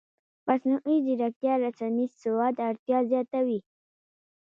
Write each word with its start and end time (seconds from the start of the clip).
مصنوعي 0.47 0.95
ځیرکتیا 1.05 1.53
د 1.59 1.61
رسنیز 1.63 2.11
سواد 2.23 2.55
اړتیا 2.67 2.99
زیاتوي. 3.11 3.59